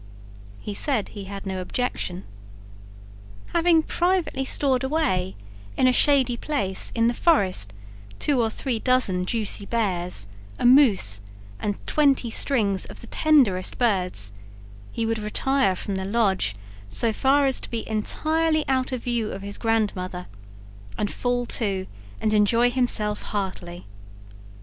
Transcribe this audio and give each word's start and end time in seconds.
He 0.59 0.73
said 0.73 1.09
he 1.09 1.25
had 1.25 1.45
no 1.45 1.61
objection. 1.61 2.23
Having 3.53 3.83
privately 3.83 4.43
stored 4.43 4.83
away 4.83 5.35
in 5.77 5.87
a 5.87 5.93
shady 5.93 6.35
place 6.35 6.91
in 6.95 7.05
the 7.05 7.13
forest 7.13 7.71
two 8.17 8.41
or 8.41 8.49
three 8.49 8.79
dozen 8.79 9.27
juicy 9.27 9.67
bears, 9.67 10.25
a 10.57 10.65
moose, 10.65 11.21
and 11.59 11.77
twenty 11.85 12.31
strings 12.31 12.85
of 12.85 13.01
the 13.01 13.05
tenderest 13.05 13.77
birds, 13.77 14.33
he 14.91 15.05
would 15.05 15.19
retire 15.19 15.75
from 15.75 15.93
the 15.97 16.03
lodge 16.05 16.55
so 16.89 17.13
far 17.13 17.45
as 17.45 17.59
to 17.59 17.69
be 17.69 17.87
entirely 17.87 18.67
out 18.67 18.91
of 18.91 19.03
view 19.03 19.31
of 19.31 19.43
his 19.43 19.59
grandmother 19.59 20.25
and 20.97 21.11
fall 21.11 21.45
to 21.45 21.85
and 22.19 22.33
enjoy 22.33 22.71
himself 22.71 23.21
heartily. 23.21 23.85